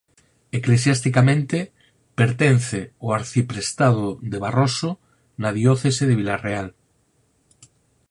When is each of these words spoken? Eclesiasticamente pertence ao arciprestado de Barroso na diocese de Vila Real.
Eclesiasticamente 0.59 1.57
pertence 2.19 2.79
ao 3.01 3.09
arciprestado 3.19 4.07
de 4.31 4.37
Barroso 4.43 4.91
na 5.41 5.49
diocese 5.59 6.03
de 6.07 6.17
Vila 6.19 6.37
Real. 6.47 6.67